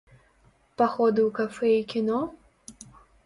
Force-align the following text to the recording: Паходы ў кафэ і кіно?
Паходы 0.81 1.19
ў 1.25 1.27
кафэ 1.41 1.69
і 1.81 1.85
кіно? 1.91 2.21